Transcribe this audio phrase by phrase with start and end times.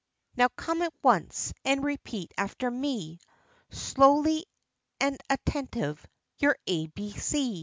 [0.35, 3.19] Now come at once, and repeat after me,
[3.69, 4.45] Slowly
[4.99, 6.07] and attentive,
[6.39, 7.59] your ABC.